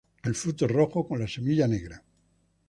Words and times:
El 0.23 0.33
fruto 0.33 0.65
es 0.65 0.71
rojo 0.71 1.07
con 1.07 1.19
la 1.19 1.27
semilla 1.27 1.67
negra. 1.67 2.01